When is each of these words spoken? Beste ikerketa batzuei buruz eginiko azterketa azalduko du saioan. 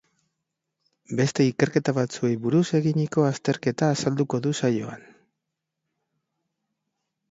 Beste 1.19 1.45
ikerketa 1.49 1.93
batzuei 1.99 2.33
buruz 2.47 2.63
eginiko 2.81 3.29
azterketa 3.29 3.93
azalduko 3.97 4.43
du 4.49 4.59
saioan. 4.59 5.09